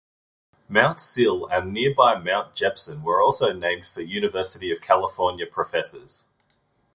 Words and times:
Mount 0.67 0.99
Sill 0.99 1.45
and 1.51 1.73
nearby 1.73 2.15
Mount 2.17 2.55
Jepson 2.55 3.03
were 3.03 3.21
also 3.21 3.53
named 3.53 3.85
for 3.85 4.01
University 4.01 4.71
of 4.71 4.81
California 4.81 5.45
professors. 5.45 6.25